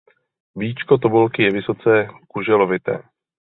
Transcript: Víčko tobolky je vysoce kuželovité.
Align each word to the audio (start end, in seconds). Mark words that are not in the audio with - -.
Víčko 0.55 0.97
tobolky 0.97 1.43
je 1.45 1.51
vysoce 1.61 2.07
kuželovité. 2.27 3.03